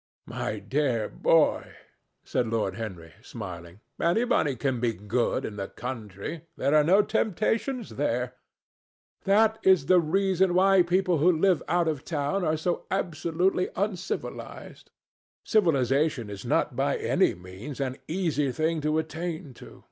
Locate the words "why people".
10.55-11.19